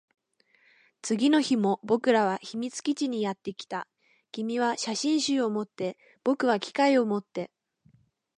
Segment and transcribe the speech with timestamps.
[1.03, 3.87] 次の日も僕らは秘密基地にやってきた。
[4.31, 7.51] 君は写真集を持って、僕は機械を持って。